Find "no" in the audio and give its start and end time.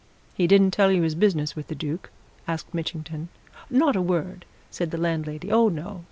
5.69-5.99